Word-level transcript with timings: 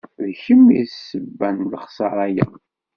D 0.23 0.25
kemm 0.43 0.65
i 0.81 0.81
d 0.87 0.89
ssebba 0.91 1.49
n 1.55 1.67
lexsara-ya. 1.71 2.47